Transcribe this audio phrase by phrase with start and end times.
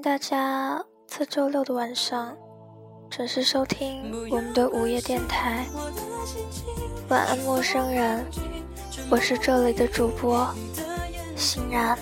[0.00, 2.34] 迎大家在周六的晚上
[3.10, 5.66] 准时收听我们的午夜电台。
[7.10, 8.24] 晚安，陌生人，
[9.10, 10.48] 我是这里的主播
[11.36, 11.98] 欣然。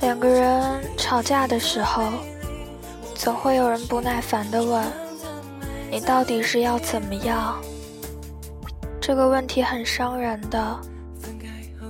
[0.00, 2.04] 两个人吵架的时候，
[3.16, 4.84] 总会有人不耐烦的问
[5.90, 7.60] ：“你到底是要怎么样？”
[9.06, 10.80] 这个问题很伤人的。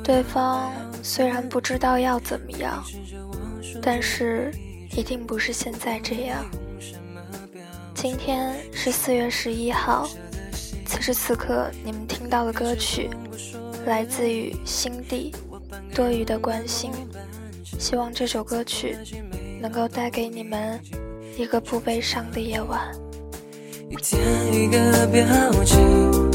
[0.04, 0.70] 对方
[1.02, 2.84] 虽然不知道要怎么样，
[3.80, 4.52] 但是
[4.94, 6.44] 一定不是现在这样。
[7.94, 10.06] 今天是四月十一号，
[10.84, 13.08] 此时此刻你们听到的歌曲
[13.86, 15.34] 来自于心底
[15.94, 16.92] 多余的关心。
[17.78, 18.94] 希望这首歌曲
[19.58, 20.78] 能够带给你们
[21.38, 22.94] 一个不悲伤的夜晚。
[23.88, 24.20] 一天
[24.52, 25.24] 一个表
[25.64, 26.30] 情，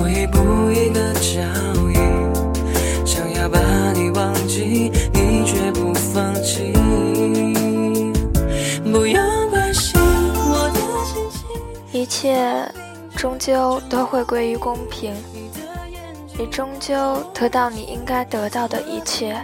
[0.00, 1.40] 我一步一个脚
[1.90, 1.98] 印，
[3.04, 3.58] 想要把
[3.92, 6.72] 你忘记，你却不放弃。
[8.92, 12.72] 不要关心我的心情，一切
[13.16, 15.12] 终究都会归于公平，
[16.38, 19.36] 你终究得到你应该得到的一切。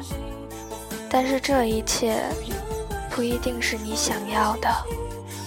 [1.11, 2.23] 但是这一切
[3.11, 4.69] 不一定是你想要的。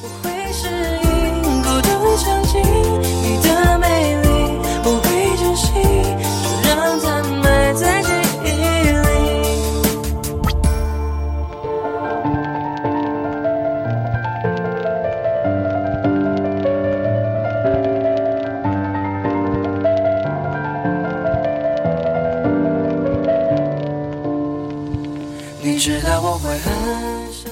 [0.01, 0.67] 我会适
[1.03, 2.61] 应孤独场景，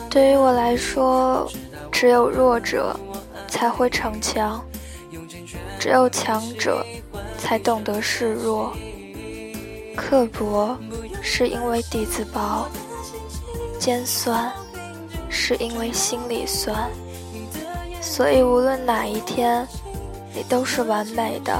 [0.09, 1.49] 对于我来说，
[1.91, 2.97] 只有弱者
[3.47, 4.63] 才会逞强，
[5.79, 6.85] 只有强者
[7.37, 8.73] 才懂得示弱。
[9.95, 10.77] 刻薄
[11.21, 12.67] 是因为底子薄，
[13.79, 14.51] 尖酸
[15.29, 16.89] 是因为心里酸。
[18.01, 19.67] 所以无论哪一天，
[20.33, 21.53] 你都是完美的。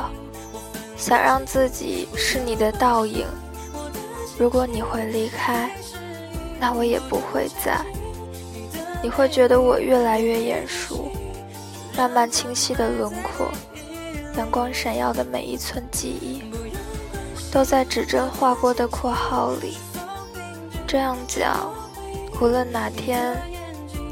[0.97, 3.25] 想让自己是你的倒影，
[4.37, 5.69] 如果你会离开，
[6.59, 7.79] 那我也不会在。
[9.03, 11.11] 你会觉得我越来越眼熟，
[11.95, 13.47] 慢慢清晰的轮廓，
[14.37, 16.41] 阳光闪耀的每一寸记忆，
[17.51, 19.77] 都在指针划过的括号里。
[20.87, 21.71] 这样讲，
[22.41, 23.35] 无论哪天，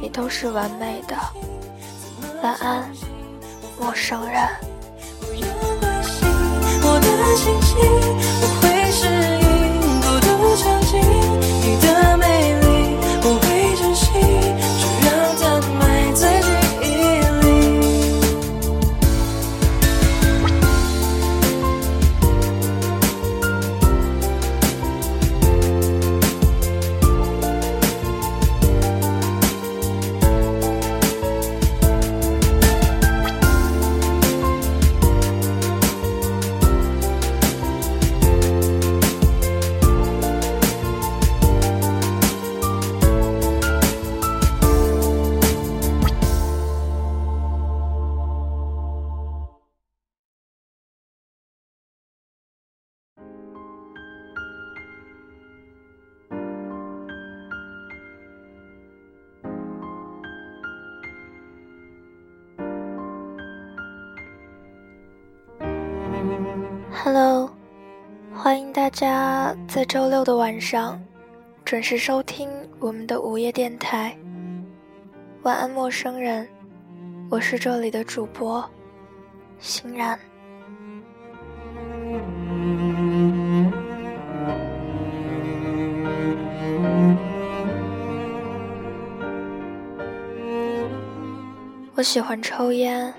[0.02, 1.16] 你都是完美的。
[2.44, 2.92] 晚安，
[3.80, 4.42] 陌生人。
[6.86, 8.33] 我的心情，
[67.06, 67.52] Hello，
[68.34, 70.97] 欢迎大家在周六的晚上
[71.66, 72.50] 准时收听
[72.80, 74.18] 我们的午夜电台。
[75.41, 76.47] 晚安，陌生人，
[77.30, 78.64] 我是这里的主播
[79.59, 80.18] 欣然。
[91.96, 93.14] 我喜欢抽烟。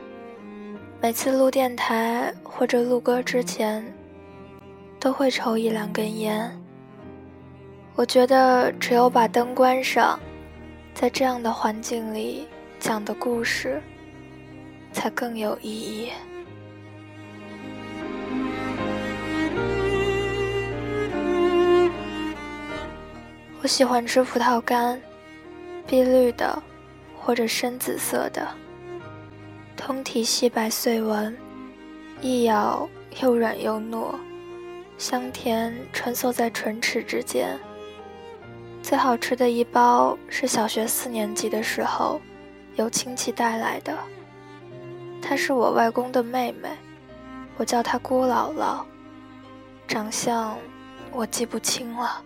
[1.04, 3.84] 每次录电台或者录歌之前，
[4.98, 6.50] 都会抽一两根烟。
[7.94, 10.18] 我觉得只有把灯关上，
[10.94, 12.48] 在这样的环境里
[12.80, 13.82] 讲的故事，
[14.94, 16.10] 才更有意义。
[23.60, 24.98] 我喜欢吃葡萄干，
[25.86, 26.62] 碧绿的，
[27.20, 28.63] 或者深紫色的。
[29.86, 31.36] 通体细白碎纹，
[32.22, 32.88] 一咬
[33.20, 34.14] 又软又糯，
[34.96, 37.54] 香甜穿梭在唇齿之间。
[38.82, 42.18] 最好吃的一包是小学四年级的时候，
[42.76, 43.94] 由亲戚带来的。
[45.20, 46.70] 她是我外公的妹妹，
[47.58, 48.82] 我叫她姑姥姥，
[49.86, 50.56] 长相
[51.12, 52.24] 我记不清了。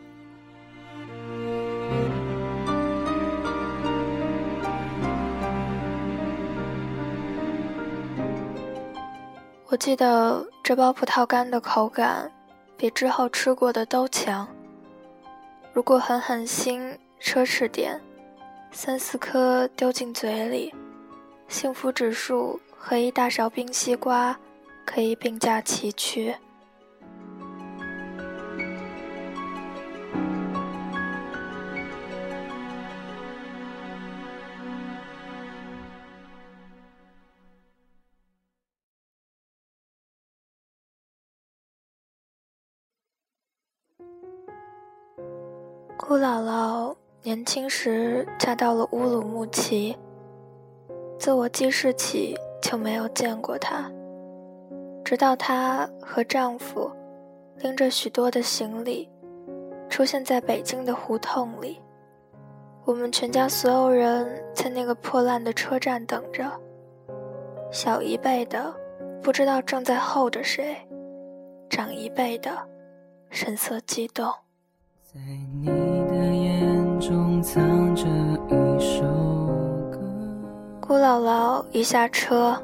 [9.70, 12.32] 我记得这包葡萄干的口感
[12.78, 14.48] 比之后吃过的都强。
[15.74, 18.00] 如果狠狠心、奢侈点，
[18.72, 20.74] 三四颗丢进嘴里，
[21.48, 24.34] 幸福指数和一大勺冰西瓜
[24.86, 26.34] 可以并驾齐驱。
[46.08, 49.94] 姑姥姥年轻时嫁到了乌鲁木齐，
[51.18, 53.92] 自我记事起就没有见过她。
[55.04, 56.90] 直到她和丈夫
[57.56, 59.06] 拎着许多的行李
[59.90, 61.78] 出现在北京的胡同里，
[62.86, 66.50] 我们全家所有人在那个破烂的车站等着。
[67.70, 68.74] 小一辈的
[69.22, 70.74] 不知道正在候着谁，
[71.68, 72.50] 长一辈的
[73.28, 74.32] 神色激动。
[75.02, 75.20] 在
[75.62, 75.87] 你
[77.00, 78.04] 中藏着
[78.48, 79.02] 一首
[79.90, 79.98] 歌。
[80.80, 82.60] 姑姥姥一下车，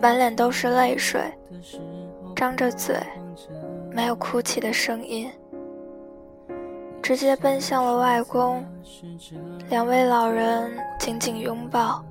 [0.00, 1.20] 满脸都是泪水，
[2.34, 2.96] 张着嘴，
[3.90, 5.30] 没有哭泣的声音，
[7.02, 8.64] 直接奔向了外公。
[9.68, 12.02] 两位老人紧紧拥抱。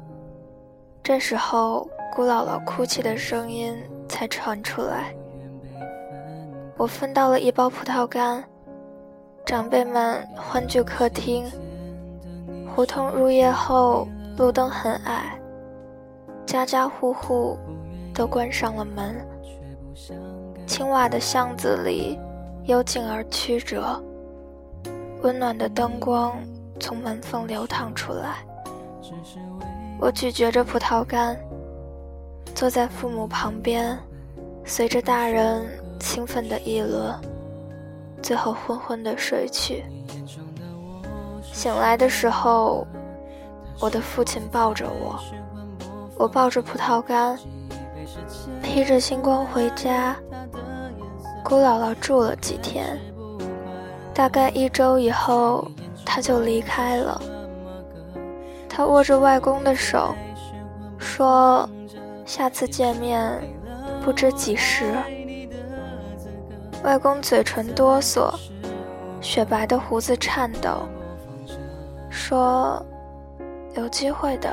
[1.02, 3.76] 这时候，姑姥姥哭泣的声音
[4.08, 5.14] 才传出来。
[6.78, 8.44] 我分到了一包葡萄干。
[9.46, 11.46] 长辈们欢聚客厅，
[12.74, 14.08] 胡同入夜后
[14.38, 15.38] 路灯很矮，
[16.46, 17.58] 家家户户
[18.14, 19.16] 都关上了门。
[20.66, 22.18] 青瓦的巷子里
[22.66, 24.02] 幽静而曲折，
[25.22, 26.34] 温暖的灯光
[26.80, 28.46] 从门缝流淌出来。
[30.00, 31.36] 我咀嚼着葡萄干，
[32.56, 33.98] 坐在父母旁边，
[34.64, 35.68] 随着大人
[36.00, 37.14] 兴奋的议论。
[38.22, 39.84] 最后昏昏的睡去。
[41.52, 42.88] 醒来的时候，
[43.80, 45.20] 我的父亲抱着我，
[46.18, 47.38] 我抱着葡萄干，
[48.62, 50.16] 披着星光回家。
[51.44, 52.98] 姑姥姥住了几天，
[54.14, 55.68] 大概一周以后，
[56.06, 57.22] 她就离开了。
[58.70, 60.14] 她握着外公的手，
[60.98, 61.68] 说
[62.26, 63.42] ：“下次见面，
[64.06, 64.96] 不知几时。”
[66.84, 68.34] 外公嘴唇哆嗦，
[69.22, 70.88] 雪白的胡子颤抖，
[72.10, 72.84] 说
[73.78, 74.52] ：“有机会的，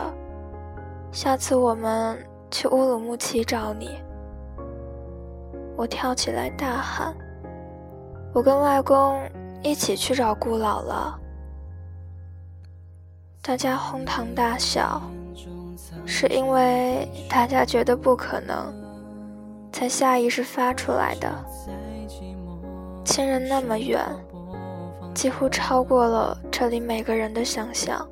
[1.11, 2.19] 下次我们
[2.51, 3.99] 去乌鲁木齐找你。”
[5.75, 7.15] 我跳起来大喊
[8.35, 9.19] ：“我跟外公
[9.63, 11.15] 一起去找姑姥姥！”
[13.41, 15.01] 大家哄堂大笑，
[16.05, 18.71] 是因为大家觉得不可能，
[19.73, 21.33] 才下意识发出来的。
[23.09, 23.99] 亲人那么远，
[25.15, 28.07] 几乎超过了这里每个人的想象。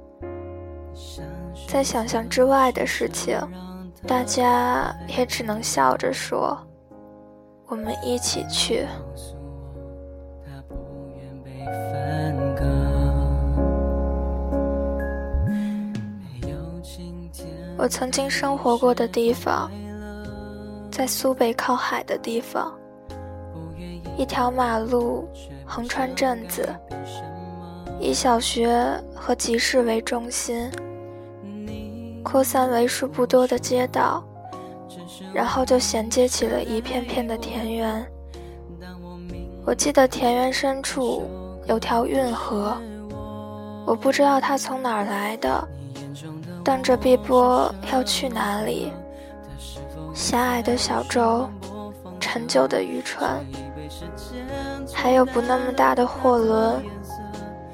[1.69, 3.38] 在想象之外的事情，
[4.07, 6.59] 大家也只能笑着说
[7.69, 8.87] ：“我们一起去。”
[17.76, 19.71] 我曾经生活过的地方，
[20.91, 22.73] 在苏北靠海的地方。
[24.16, 25.28] 一条马路
[25.66, 26.66] 横穿镇子，
[28.00, 28.75] 以小学
[29.14, 30.70] 和集市为中心，
[32.25, 34.25] 扩散为数不多的街道，
[35.35, 38.06] 然后就衔接起了一片片的田园。
[39.66, 41.28] 我记得田园深处
[41.66, 42.75] 有条运河，
[43.85, 45.68] 我不知道它从哪儿来的，
[46.64, 48.90] 但这碧波要去哪里。
[50.14, 51.46] 狭隘的小舟，
[52.18, 53.44] 陈旧的渔船。
[54.93, 56.83] 还有不那么大的货轮，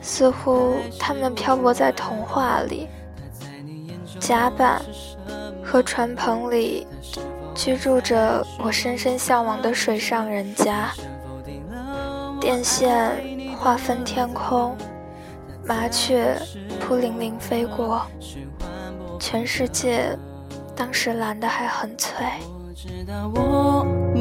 [0.00, 2.88] 似乎它们漂泊在童话里。
[4.21, 4.81] 甲板
[5.64, 6.87] 和船棚里
[7.55, 10.91] 居住着我深深向往的水上人家。
[12.41, 13.12] 电线
[13.59, 14.76] 划分天空，
[15.64, 16.37] 麻雀
[16.81, 18.02] 扑零零飞过。
[19.19, 20.17] 全世界
[20.75, 22.26] 当时蓝的还很翠。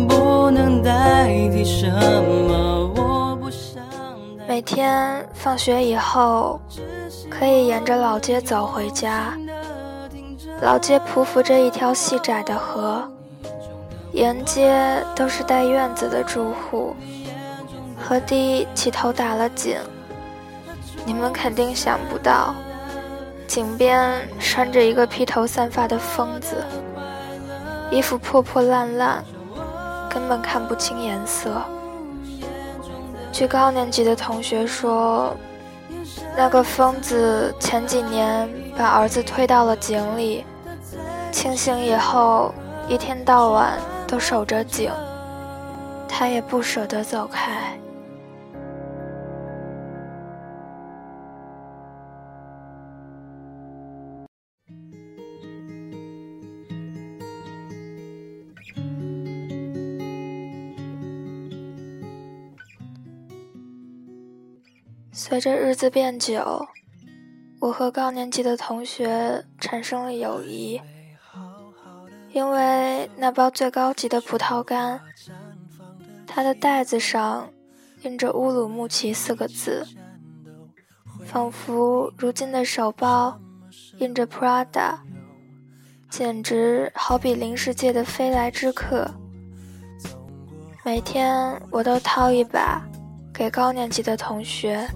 [0.07, 2.91] 不能代替什么。
[2.95, 3.83] 我不想
[4.47, 6.59] 每天放学以后，
[7.29, 9.37] 可以沿着老街走回家。
[10.61, 13.03] 老街匍匐着一条细窄的河，
[14.11, 16.95] 沿街都是带院子的住户。
[17.99, 19.77] 河堤起头打了井，
[21.05, 22.53] 你们肯定想不到，
[23.47, 26.55] 井边拴着一个披头散发的疯子，
[27.89, 29.23] 衣服破破烂烂，
[30.13, 31.61] 根本看不清颜色。
[33.31, 35.35] 据高年级的同学说。
[36.35, 40.45] 那个疯子前几年把儿子推到了井里，
[41.29, 42.53] 清醒以后
[42.87, 43.77] 一天到晚
[44.07, 44.91] 都守着井，
[46.07, 47.77] 他也不舍得走开。
[65.41, 66.67] 着日子变久，
[67.59, 70.79] 我和高年级的同学产生了友谊。
[72.31, 75.01] 因为那包最高级的葡萄干，
[76.25, 77.49] 它的袋子上
[78.03, 79.85] 印着“乌鲁木齐”四个字，
[81.25, 83.37] 仿佛如今的手包
[83.97, 84.99] 印着 Prada，
[86.09, 89.09] 简直好比零食界的飞来之客。
[90.85, 92.81] 每天我都掏一把
[93.33, 94.87] 给高年级的同学。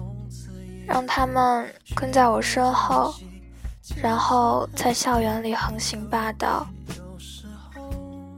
[0.86, 3.12] 让他们跟在我身后，
[4.00, 6.66] 然后在校园里横行霸道。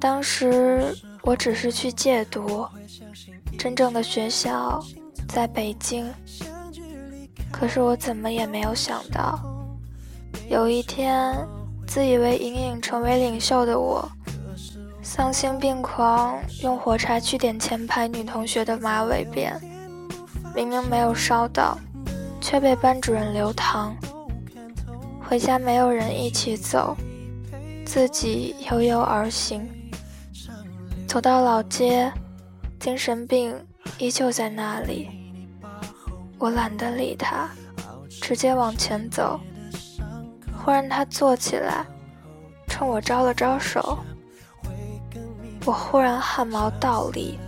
[0.01, 2.67] 当时我只是去戒毒，
[3.59, 4.83] 真正的学校
[5.29, 6.13] 在北京。
[7.51, 9.39] 可是我怎么也没有想到，
[10.49, 11.35] 有一天，
[11.87, 14.09] 自以为隐隐成为领袖的我，
[15.03, 19.55] 丧心病狂用火柴去点前排女同学的马尾辫，
[20.55, 21.77] 明明没有烧到。
[22.49, 23.95] 却被班主任留堂，
[25.21, 26.97] 回家没有人一起走，
[27.85, 29.69] 自己悠悠而行。
[31.07, 32.11] 走到老街，
[32.81, 33.55] 精神病
[33.99, 35.11] 依旧在那里。
[36.39, 37.51] 我懒得理他，
[38.09, 39.39] 直接往前走。
[40.57, 41.85] 忽然他坐起来，
[42.67, 43.99] 冲我招了招手。
[45.67, 47.39] 我忽然汗毛倒立，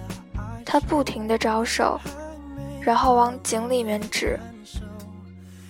[0.66, 1.98] 他不停地招手，
[2.82, 4.38] 然后往井里面指。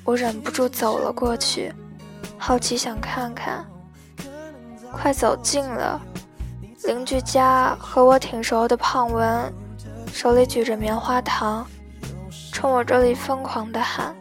[0.05, 1.73] 我忍不住走了过去，
[2.37, 3.65] 好奇想看看。
[4.93, 6.01] 快走近了，
[6.85, 9.53] 邻居家和我挺熟的胖文，
[10.13, 11.65] 手里举着棉花糖，
[12.53, 14.15] 冲我这里疯狂的喊：“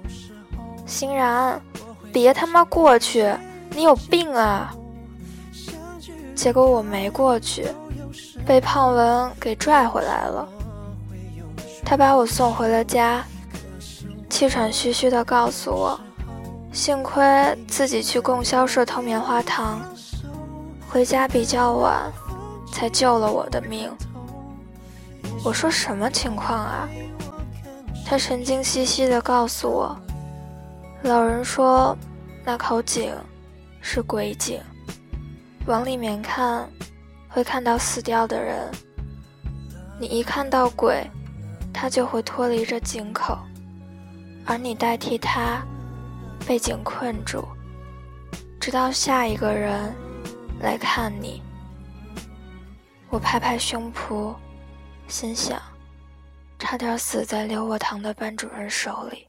[0.86, 1.59] 欣然，
[2.13, 3.33] 别他妈过去，
[3.71, 4.74] 你有病啊！”
[6.36, 7.67] 结果我没过去，
[8.45, 10.48] 被胖文给拽回来了。
[11.83, 13.25] 他把我送回了家。
[14.29, 16.00] 气喘吁吁地告诉我
[16.71, 17.24] ：“幸亏
[17.67, 19.81] 自己去供销社偷棉花糖，
[20.88, 22.09] 回家比较晚，
[22.71, 23.91] 才救了我的命。”
[25.43, 26.88] 我说：“什么情况啊？”
[28.05, 29.98] 他神经兮兮地告诉我
[31.03, 31.98] ：“老人说，
[32.45, 33.13] 那口井
[33.81, 34.62] 是鬼井，
[35.65, 36.69] 往里面看
[37.27, 38.55] 会看到死掉的人。
[40.00, 41.05] 你一看到鬼，
[41.74, 43.38] 他就会脱离这井口。”
[44.49, 45.63] 而你代替他
[46.47, 47.47] 被井困住，
[48.59, 49.93] 直到下一个人
[50.59, 51.39] 来看你。
[53.11, 54.35] 我拍拍胸脯，
[55.07, 55.61] 心想：
[56.57, 59.27] 差点死在留我堂的班主任手里。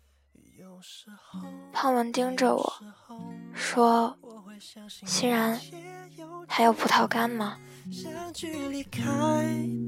[1.70, 2.72] 胖文盯着我
[3.52, 4.16] 说
[5.04, 5.60] ：“欣然，
[6.48, 7.58] 还有葡萄干吗？”
[7.90, 9.02] 想去离开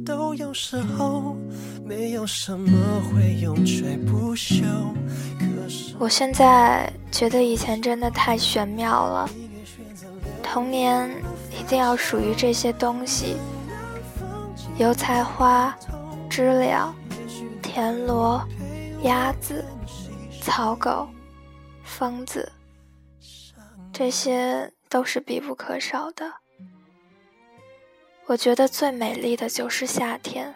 [0.05, 1.37] 都有时候，
[1.85, 4.65] 没有什么会永垂不朽
[6.01, 9.31] 我现在觉得以前真的太玄妙了。
[10.43, 11.09] 童年
[11.57, 13.37] 一定要属于这些东西：
[14.79, 15.73] 油菜花、
[16.29, 16.93] 知了、
[17.63, 18.45] 田螺、
[19.05, 19.65] 鸭子、
[20.41, 21.09] 草狗、
[21.85, 22.51] 疯子，
[23.93, 26.42] 这些都是必不可少的。
[28.27, 30.55] 我觉得最美丽的就是夏天，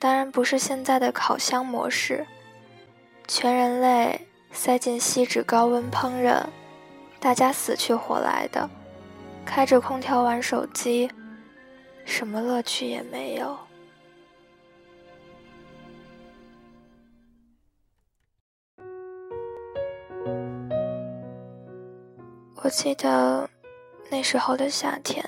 [0.00, 2.26] 当然不是现在的烤箱模式，
[3.28, 6.44] 全人类塞进锡纸高温烹饪，
[7.20, 8.68] 大家死去活来的，
[9.44, 11.08] 开着空调玩手机，
[12.04, 13.56] 什么乐趣也没有。
[22.62, 23.48] 我记得
[24.10, 25.24] 那时候的夏天。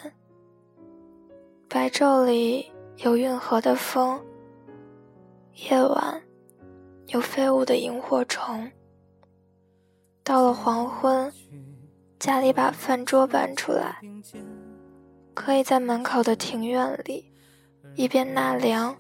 [1.75, 4.21] 白昼里有运河的风，
[5.71, 6.21] 夜晚
[7.07, 8.71] 有飞舞的萤火虫。
[10.23, 11.33] 到了黄昏，
[12.19, 14.03] 家里把饭桌搬出来，
[15.33, 17.33] 可以在门口的庭院里，
[17.95, 18.95] 一边纳凉，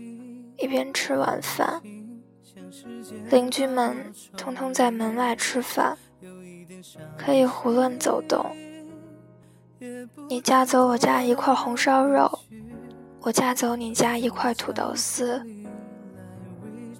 [0.56, 1.82] 一边吃晚饭。
[3.28, 5.98] 邻居们通通在门外吃饭，
[7.18, 8.50] 可以胡乱走动。
[10.28, 12.38] 你夹走我家一块红烧肉，
[13.24, 15.40] 我夹走你家一块土豆丝。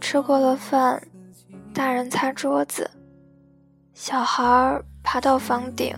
[0.01, 1.03] 吃过了饭，
[1.75, 2.89] 大人擦桌子，
[3.93, 5.97] 小孩爬到房顶，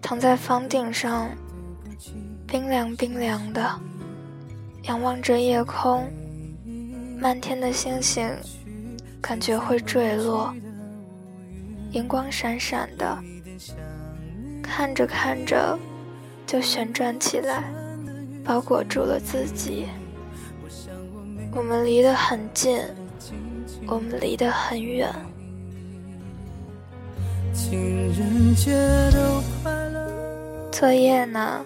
[0.00, 1.28] 躺在房顶上，
[2.46, 3.78] 冰凉冰凉的，
[4.84, 6.10] 仰望着夜空，
[7.18, 8.30] 漫天的星星，
[9.20, 10.54] 感觉会坠落，
[11.90, 13.18] 银光闪闪的，
[14.62, 15.78] 看着看着
[16.46, 17.64] 就旋转起来，
[18.44, 19.86] 包裹住了自己。
[21.52, 22.78] 我们离得很近，
[23.86, 25.10] 我们离得很远。
[30.70, 31.64] 作业呢？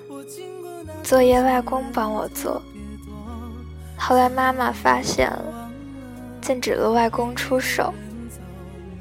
[1.02, 2.62] 作业外公帮我做。
[3.96, 5.70] 后来妈妈发现了，
[6.40, 7.92] 禁止了外公出手。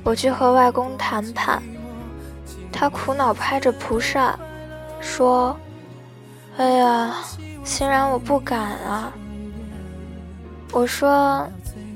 [0.04, 1.62] 我去和外公谈判，
[2.72, 4.40] 他苦恼拍着蒲扇，
[5.02, 5.56] 说
[6.56, 7.14] ：“哎呀，
[7.68, 9.12] 欣然我不敢啊。”
[10.72, 11.46] 我说：“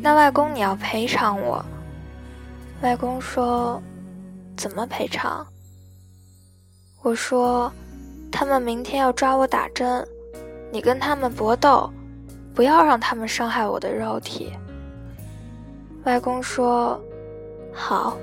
[0.03, 1.63] 那外公你要赔偿我。”
[2.83, 3.81] 外公说
[4.57, 5.47] ：“怎么赔偿？”
[7.01, 7.71] 我说
[8.29, 10.05] ：“他们明天要抓我打针，
[10.73, 11.89] 你跟他们搏斗，
[12.53, 14.51] 不要让他们伤害我的肉体。”
[16.03, 16.99] 外公说
[17.73, 18.17] ：“好。”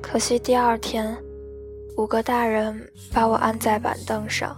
[0.00, 1.16] 可惜第二天，
[1.96, 2.80] 五个大人
[3.12, 4.56] 把我按在板凳上。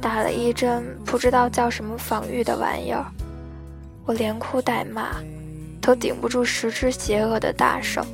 [0.00, 3.04] 打了一针不知道叫什么防御的玩意儿，
[4.04, 5.16] 我连哭带骂，
[5.80, 8.04] 都顶不住十只邪恶的大手。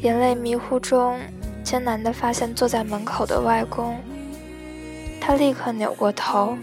[0.00, 1.18] 眼泪迷糊中，
[1.62, 3.98] 艰难地发现坐在门口的外公。
[5.20, 6.56] 他立刻扭过头，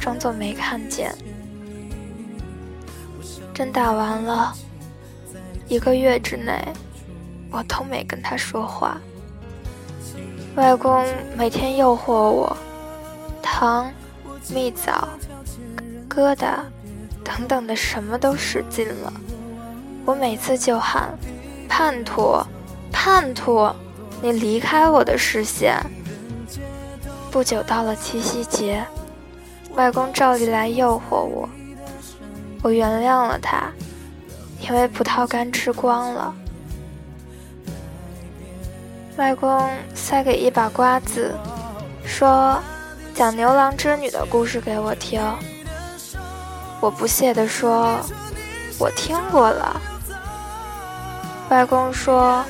[0.00, 1.14] 装作没看见。
[3.52, 4.52] 针打完了，
[5.68, 6.66] 一个月之内，
[7.50, 8.98] 我都没跟他说话。
[10.56, 11.04] 外公
[11.36, 12.56] 每天诱惑我。
[13.52, 13.92] 糖、
[14.48, 15.08] 蜜枣、
[16.08, 16.60] 疙瘩
[17.24, 19.12] 等等的，什么都使尽了。
[20.06, 21.18] 我每次就喊
[21.68, 22.38] ：“叛徒，
[22.92, 23.68] 叛徒，
[24.22, 25.76] 你离开我的视线！”
[27.30, 28.86] 不久到了七夕节，
[29.74, 31.48] 外公照例来诱惑我，
[32.62, 33.72] 我原谅了他，
[34.60, 36.32] 因为葡萄干吃光了。
[39.16, 41.34] 外公塞给一把瓜子，
[42.06, 42.62] 说。
[43.14, 45.22] 讲牛郎织女的故事给我听，
[46.80, 48.00] 我不屑地说
[48.78, 49.80] ：“我听过了。”
[51.50, 52.44] 外公说：“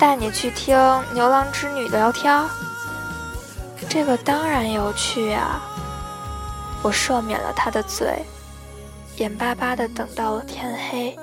[0.00, 0.76] 带你去听
[1.12, 2.42] 牛郎织女聊天，
[3.88, 5.60] 这个当然有趣呀。”
[6.82, 8.24] 我赦免了他的罪，
[9.16, 11.14] 眼巴巴地等到了天黑。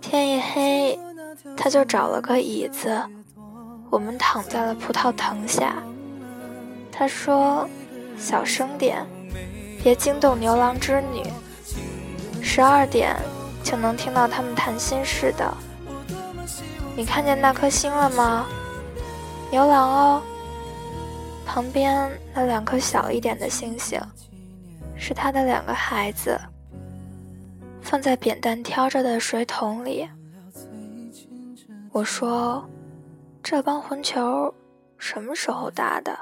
[0.00, 0.98] 天一黑，
[1.56, 3.02] 他就找了个椅子，
[3.90, 5.74] 我们躺在了葡萄藤下。
[7.00, 7.66] 他说
[8.18, 9.06] ：“小声点，
[9.82, 11.22] 别惊动牛郎织女。
[12.42, 13.16] 十二点
[13.64, 15.50] 就能听到他们谈心事的。
[16.94, 18.46] 你看见那颗星了吗？
[19.50, 20.22] 牛郎哦，
[21.46, 23.98] 旁边那两颗小一点的星星，
[24.94, 26.38] 是他的两个孩子，
[27.80, 30.06] 放在扁担挑着的水桶里。”
[31.92, 32.62] 我说
[33.42, 34.54] ：“这帮混球
[34.98, 36.14] 什么时候打的？”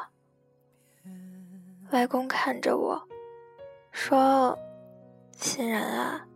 [1.91, 3.03] 外公看着我，
[3.93, 4.59] 说
[5.37, 6.27] ：“欣然啊，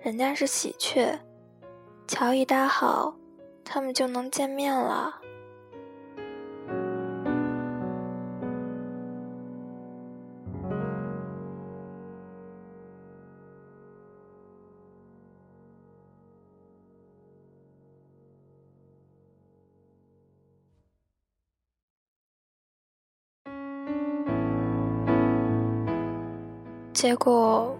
[0.00, 1.18] 人家是喜鹊，
[2.08, 3.14] 桥一搭好，
[3.62, 5.19] 他们就能见面了。”
[27.00, 27.74] 结果，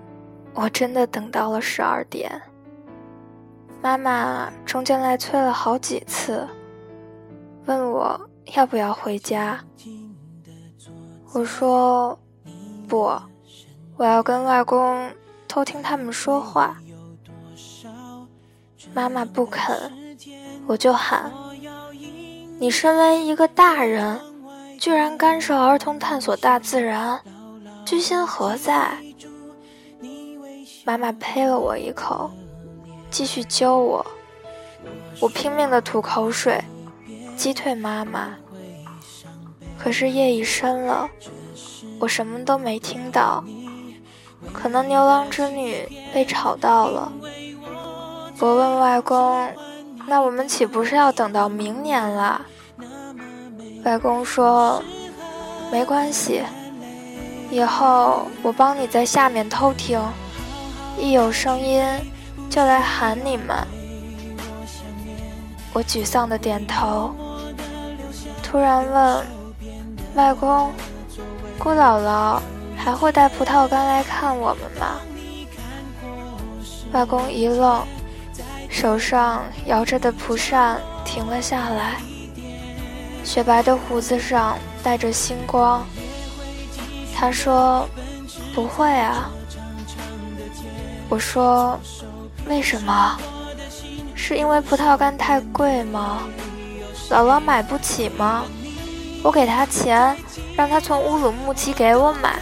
[0.54, 2.40] 我真的等到了十二点。
[3.82, 6.48] 妈妈中间来催了好几次，
[7.66, 8.18] 问我
[8.54, 9.62] 要不要回家。
[11.34, 12.18] 我说
[12.88, 13.12] 不，
[13.98, 15.10] 我要跟外公
[15.46, 16.78] 偷听他们说话。
[18.94, 19.92] 妈妈不肯，
[20.66, 21.30] 我就喊
[22.58, 24.18] ：“你身为一个大人，
[24.78, 27.20] 居然干涉儿童探索大自然，
[27.84, 28.96] 居心何在？”
[30.84, 32.30] 妈妈呸了我一口，
[33.10, 34.04] 继续揪我。
[35.20, 36.62] 我拼命的吐口水，
[37.36, 38.34] 击退妈妈。
[39.78, 41.08] 可是夜已深了，
[41.98, 43.44] 我什么都没听到。
[44.52, 47.12] 可能牛郎织女被吵到了。
[48.38, 49.48] 我问外公
[50.08, 52.40] ：“那我们岂不是要等到明年了？”
[53.84, 54.82] 外公说
[55.70, 56.42] ：“没关系，
[57.50, 60.00] 以后我帮你在下面偷听，
[61.00, 61.82] 一有声音
[62.50, 63.56] 就来喊你们。”
[65.72, 67.14] 我沮丧的点头，
[68.42, 69.26] 突然问
[70.14, 70.72] 外公
[71.58, 72.40] ：“姑姥姥
[72.76, 75.00] 还会带葡萄干来看我们吗？”
[76.92, 77.86] 外公一愣，
[78.68, 82.00] 手上摇着的蒲扇停了下来。
[83.22, 85.86] 雪白的胡子上带着星光。
[87.14, 87.88] 他说
[88.52, 89.30] ：“不会啊。”
[91.10, 91.78] 我说
[92.48, 93.18] ：“为什么？
[94.14, 96.22] 是因为葡萄干太贵吗？
[97.10, 98.44] 姥姥买不起吗？
[99.22, 100.16] 我给她钱，
[100.56, 102.38] 让她从乌鲁木齐给我买。”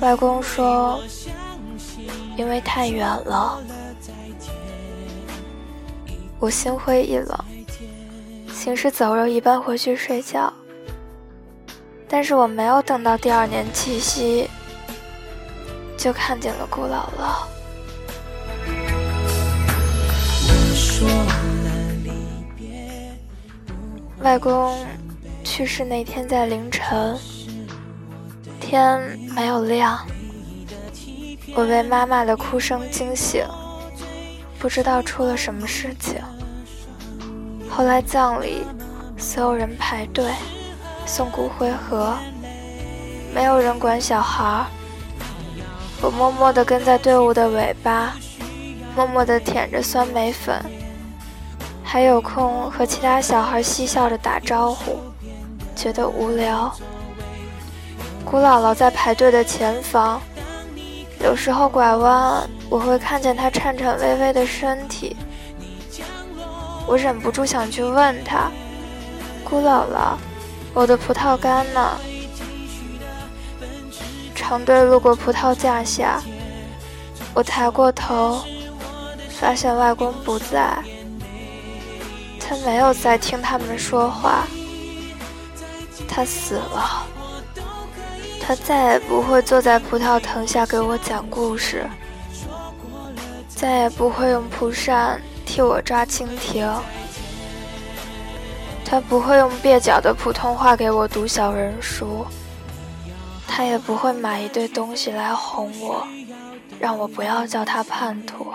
[0.00, 0.98] 外公说
[2.38, 3.60] ：“因为太远了。”
[6.40, 7.38] 我心灰意冷。
[8.50, 10.50] 行尸走肉一般回去睡觉，
[12.08, 14.48] 但是我没有等到第二年七夕，
[16.00, 17.44] 就看见了顾姥姥。
[24.22, 24.74] 外公
[25.44, 27.18] 去世那天在凌晨，
[28.58, 28.98] 天
[29.36, 29.98] 没有亮，
[31.54, 33.44] 我被妈妈的哭声惊醒，
[34.58, 36.16] 不知道出了什么事情。
[37.68, 38.64] 后来葬礼，
[39.18, 40.32] 所有人排队
[41.04, 42.16] 送骨灰盒，
[43.34, 44.64] 没有人管小孩。
[46.02, 48.14] 我默默地跟在队伍的尾巴，
[48.96, 50.58] 默默地舔着酸梅粉，
[51.84, 54.98] 还有空和其他小孩嬉笑着打招呼，
[55.76, 56.74] 觉得无聊。
[58.24, 60.20] 姑姥姥在排队的前方，
[61.22, 65.16] 有时候拐弯，我会看见她颤颤巍巍的身体。
[66.86, 68.50] 我忍不住想去问她
[69.44, 70.16] ：“姑姥姥，
[70.72, 71.98] 我的葡萄干呢？”
[74.40, 76.18] 长队路过葡萄架下，
[77.34, 78.42] 我抬过头，
[79.38, 80.76] 发现外公不在。
[82.40, 84.48] 他没有在听他们说话，
[86.08, 87.06] 他死了。
[88.40, 91.86] 他再也不会坐在葡萄藤下给我讲故事，
[93.46, 95.20] 再也不会用蒲扇。
[95.44, 96.66] 替我抓蜻蜓，
[98.84, 102.24] 他不会用蹩脚的普通话给我读小人书，
[103.52, 106.06] 他也不会买一堆东西来哄我，
[106.78, 108.46] 让我不要叫他叛徒。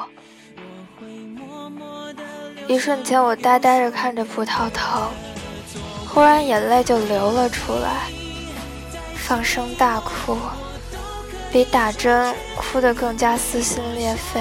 [2.65, 5.09] 一瞬间，我呆呆地看着葡萄藤，
[6.07, 8.09] 忽然眼泪就流了出来，
[9.15, 10.37] 放声大哭，
[11.51, 14.39] 比打针哭得更加撕心裂肺。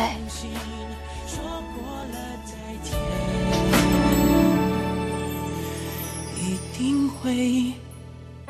[6.41, 7.73] 一定会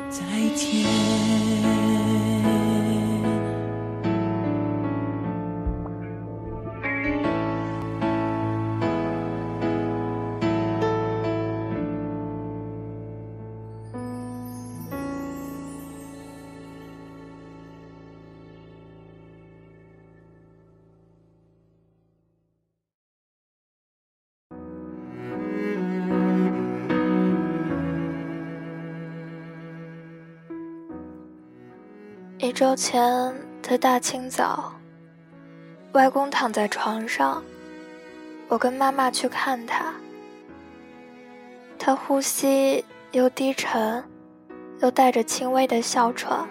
[0.09, 0.21] 再
[0.55, 1.84] 见。
[32.55, 34.73] 周前的大清早，
[35.91, 37.43] 外公躺在床上，
[38.47, 39.93] 我跟妈妈去看他。
[41.77, 44.01] 他呼吸又低沉，
[44.79, 46.47] 又带着轻微的哮喘，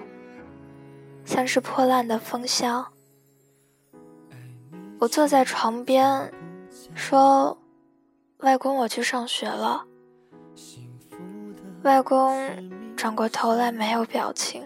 [1.25, 2.87] 像是破烂的风箱。
[4.99, 6.31] 我坐在床边，
[6.95, 7.57] 说
[8.45, 9.87] ：“外公，我去上学了。”
[11.83, 14.63] 外公转过头来，没有表情。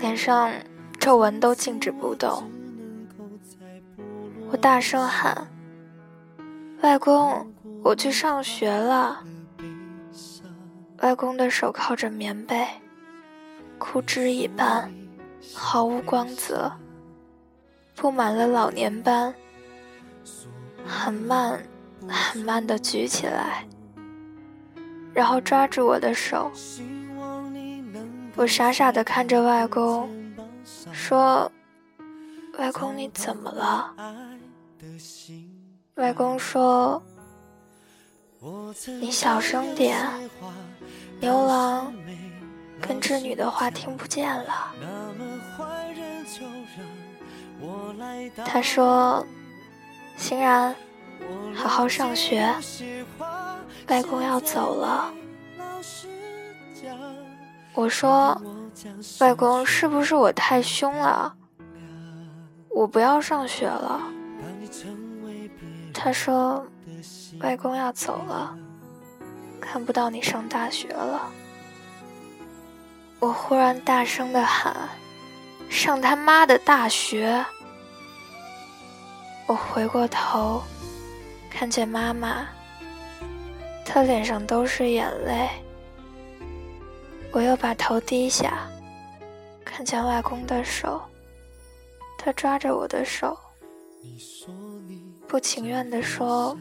[0.00, 0.50] 脸上
[0.98, 2.50] 皱纹都静止不动，
[4.50, 5.46] 我大声喊
[6.80, 9.22] ：“外公，我去上学了。”
[11.02, 12.66] 外公的手靠着棉被，
[13.78, 14.90] 枯枝一般，
[15.54, 16.72] 毫无光泽，
[17.94, 19.34] 布满了老年斑。
[20.86, 21.62] 很慢，
[22.08, 23.66] 很慢地举起来，
[25.12, 26.50] 然后抓住我的手。
[28.36, 30.08] 我傻傻的看着外公，
[30.92, 31.50] 说
[32.58, 33.94] ：“外公，你怎么了？”
[35.96, 37.02] 外公说
[39.00, 39.98] ：“你小声点，
[41.20, 41.92] 牛郎
[42.80, 44.72] 跟织女的话听不见了。”
[48.46, 49.26] 他说
[50.16, 50.74] ：“欣然，
[51.54, 52.54] 好好上学，
[53.88, 55.12] 外公要走了。”
[57.74, 58.40] 我说
[59.20, 61.34] ：“外公，是不是我太凶了？
[62.68, 64.00] 我不要上学了。”
[65.94, 66.66] 他说
[67.40, 68.56] ：“外公要走了，
[69.60, 71.30] 看不到你上大学了。”
[73.20, 74.74] 我忽然大声的喊
[75.68, 77.44] ：“上他妈的大学！”
[79.46, 80.62] 我回过头，
[81.50, 82.46] 看见妈妈，
[83.84, 85.48] 她脸上都是眼泪。
[87.32, 88.68] 我又把头低下，
[89.64, 91.00] 看见外公的手，
[92.18, 93.38] 他抓着我的手，
[95.28, 96.58] 不情愿地说：“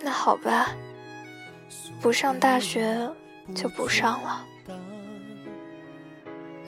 [0.00, 0.74] 那好吧，
[2.02, 3.10] 不上大学
[3.54, 4.44] 就不上了。”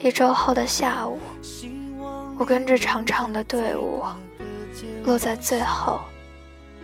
[0.01, 1.19] 一周后的下午，
[2.39, 4.03] 我跟着长长的队伍，
[5.03, 5.99] 落在最后，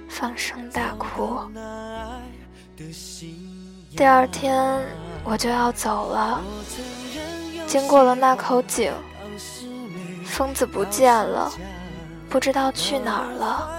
[0.08, 1.40] 放声大哭。
[3.98, 4.86] 第二天。
[5.26, 6.40] 我就要走了，
[7.66, 8.94] 经过了那口井，
[10.24, 11.52] 疯子不见了，
[12.30, 13.70] 不知道去哪儿了。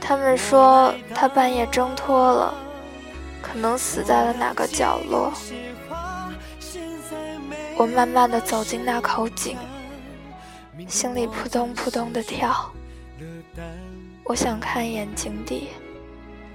[0.00, 2.52] 他们说他半夜挣脱了，
[3.40, 5.32] 可能死在了哪个角落。
[7.76, 9.56] 我慢慢的走进那口井，
[10.88, 12.70] 心里扑通扑通的跳。
[14.24, 15.68] 我想看一眼井底，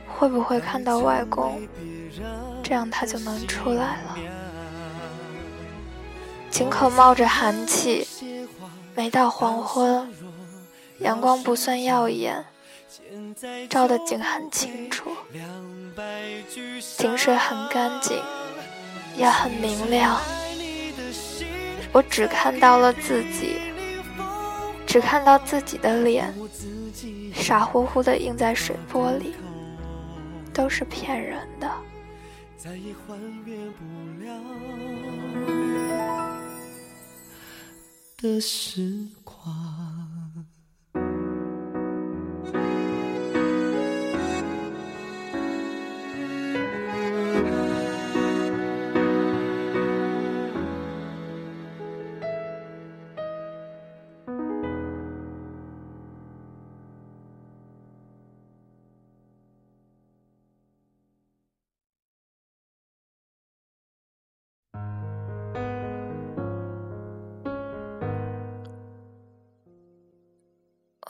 [0.06, 1.62] 会不会看到外公？
[2.68, 4.18] 这样他就能出来了。
[6.52, 8.06] 井口冒着寒气，
[8.94, 10.06] 每到黄昏，
[11.00, 12.44] 阳光不算耀眼，
[13.70, 15.12] 照的井很清楚，
[16.98, 18.22] 井水很干净，
[19.16, 20.20] 也很明亮。
[21.94, 23.62] 我只看到了自己，
[24.86, 26.34] 只看到自己的脸，
[27.34, 29.36] 傻乎乎的映在水波里，
[30.54, 31.72] 都是骗人的。
[32.58, 33.16] 再也还
[33.46, 33.84] 原不
[34.20, 34.42] 了
[38.18, 39.87] 的时光。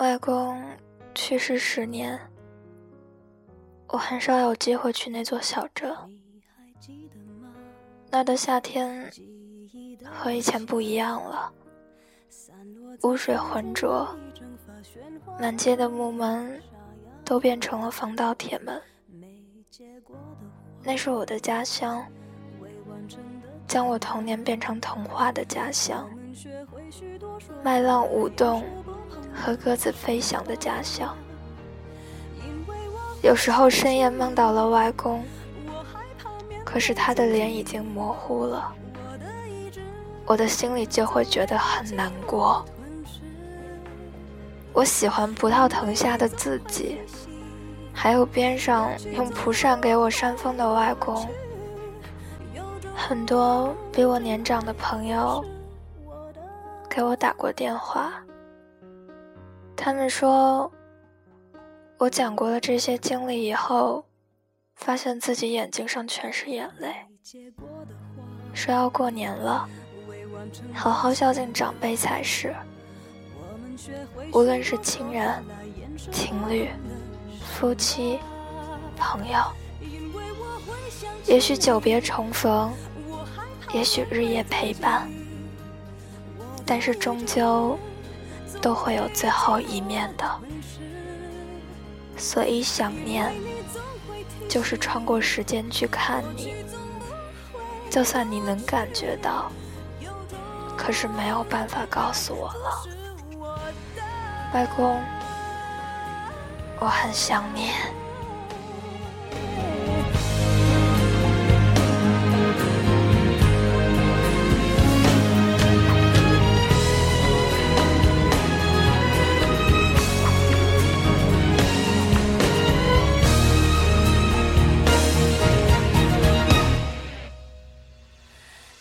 [0.07, 0.63] 外公
[1.13, 2.17] 去世十年，
[3.89, 5.93] 我很少有机会去那座小镇。
[8.09, 9.11] 那的夏天
[10.05, 11.51] 和以前不一样了，
[13.03, 14.07] 污水浑浊，
[15.37, 16.57] 满街的木门
[17.25, 18.81] 都变成了防盗铁门。
[20.83, 22.01] 那是我的家乡，
[23.67, 26.09] 将我童年变成童话的家乡，
[27.61, 28.63] 麦浪舞动。
[29.39, 31.15] 和鸽子飞翔的家乡，
[33.21, 35.23] 有时候深夜梦到了外公，
[36.65, 38.73] 可是他的脸已经模糊了，
[40.25, 42.65] 我的心里就会觉得很难过。
[44.73, 46.97] 我喜欢葡萄藤下的自己，
[47.93, 51.25] 还有边上用蒲扇给我扇风的外公，
[52.93, 55.43] 很多比我年长的朋友
[56.89, 58.11] 给我打过电话。
[59.77, 60.69] 他们说，
[61.99, 64.03] 我讲过了这些经历以后，
[64.75, 66.93] 发现自己眼睛上全是眼泪。
[68.53, 69.69] 说要过年了，
[70.73, 72.53] 好好孝敬长辈才是。
[74.33, 75.31] 无论是亲人、
[76.11, 76.69] 情侣、
[77.55, 78.19] 夫妻、
[78.97, 79.39] 朋友，
[81.25, 82.73] 也许久别重逢，
[83.73, 85.07] 也许日夜陪伴，
[86.65, 87.77] 但是终究。
[88.61, 90.25] 都会有最后一面的，
[92.17, 93.33] 所以想念
[94.49, 96.53] 就是穿过时间去看你。
[97.89, 99.49] 就算你能感觉到，
[100.77, 102.83] 可是没有办法告诉我了，
[104.53, 105.01] 外公，
[106.79, 107.73] 我很想念。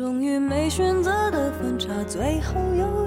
[0.00, 2.99] 终于没选择的分岔，最后又